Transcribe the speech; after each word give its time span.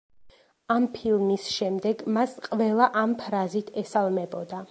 ამ 0.75 0.87
ფილმის 0.95 1.45
შემდეგ 1.57 2.01
მას 2.17 2.33
ყველა 2.47 2.89
ამ 3.05 3.15
ფრაზით 3.23 3.73
ესალმებოდა. 3.85 4.59